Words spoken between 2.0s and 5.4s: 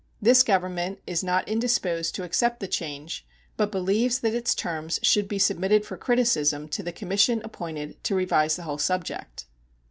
to accept the change, but believes that its terms should be